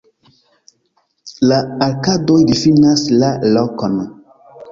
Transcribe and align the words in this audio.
La 1.51 1.59
arkadoj 1.89 2.39
difinas 2.51 3.05
la 3.25 3.31
lokon. 3.59 4.01